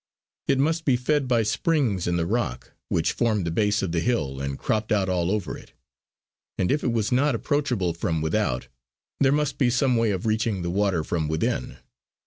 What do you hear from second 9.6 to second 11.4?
some way of reaching the water from